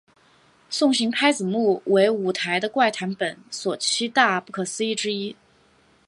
[0.67, 5.35] 送行拍子木为舞台的怪谈本所七大不可思议之一。